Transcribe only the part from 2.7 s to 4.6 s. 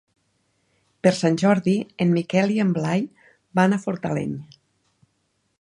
Blai van a Fortaleny.